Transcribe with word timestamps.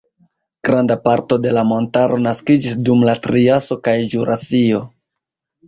Granda 0.69 0.95
parto 1.03 1.37
de 1.43 1.51
la 1.57 1.65
montaro 1.73 2.17
naskiĝis 2.29 2.81
dum 2.89 3.07
la 3.11 3.17
triaso 3.29 3.81
kaj 3.91 3.97
ĵurasio. 4.17 4.85